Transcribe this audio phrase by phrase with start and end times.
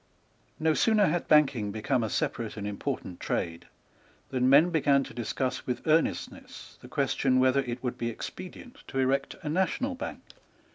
[0.59, 3.67] No sooner had banking become a separate and important trade,
[4.29, 8.97] than men began to discuss with earnestness the question whether it would be expedient to
[8.97, 10.23] erect a national bank.